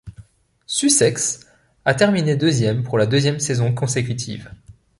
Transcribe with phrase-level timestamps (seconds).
[0.65, 1.45] Sussex
[1.85, 4.49] a terminé deuxième pour la deuxième saison consécutive.